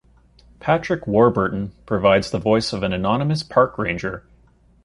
Patrick 0.59 1.05
Warburton 1.05 1.73
provides 1.85 2.31
the 2.31 2.39
voice 2.39 2.73
of 2.73 2.81
an 2.81 2.91
anonymous 2.91 3.43
park 3.43 3.77
ranger. 3.77 4.23